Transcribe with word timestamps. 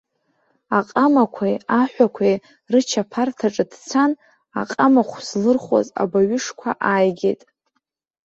Аҟамақәеи 0.77 1.55
аҳәақәеи 1.79 2.35
рычаԥарҭаҿ 2.71 3.55
дцан, 3.71 4.11
аҟамахә 4.59 5.17
злырхуаз 5.27 5.87
абаҩышқәа 6.01 6.71
ааигеит. 6.89 7.41